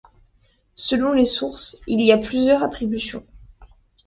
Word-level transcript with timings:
Selon 0.73 1.11
les 1.13 1.25
sources, 1.25 1.79
il 1.85 2.11
a 2.11 2.17
plusieurs 2.17 2.63
attributions. 2.63 3.23